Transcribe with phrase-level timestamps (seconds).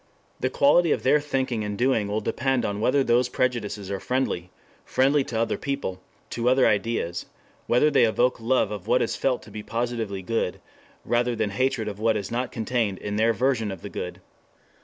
[0.39, 4.49] The quality of their thinking and doing will depend on whether those prejudices are friendly,
[4.83, 7.27] friendly to other people, to other ideas,
[7.67, 10.59] whether they evoke love of what is felt to be positively good,
[11.05, 14.21] rather than hatred of what is not contained in their version of the good.